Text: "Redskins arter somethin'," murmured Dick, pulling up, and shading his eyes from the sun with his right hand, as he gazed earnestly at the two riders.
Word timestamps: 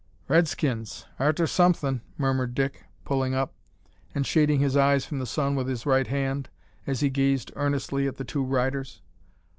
"Redskins 0.27 1.05
arter 1.19 1.45
somethin'," 1.45 2.01
murmured 2.17 2.55
Dick, 2.55 2.85
pulling 3.05 3.35
up, 3.35 3.53
and 4.15 4.25
shading 4.25 4.59
his 4.59 4.75
eyes 4.75 5.05
from 5.05 5.19
the 5.19 5.27
sun 5.27 5.53
with 5.53 5.67
his 5.67 5.85
right 5.85 6.07
hand, 6.07 6.49
as 6.87 7.01
he 7.01 7.11
gazed 7.11 7.51
earnestly 7.55 8.07
at 8.07 8.17
the 8.17 8.25
two 8.25 8.43
riders. 8.43 9.03